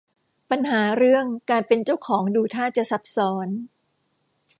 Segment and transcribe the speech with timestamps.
[0.49, 3.47] ปัญหาเรื่องการเป็นเจ้าของดูท่าจะซับซ้อน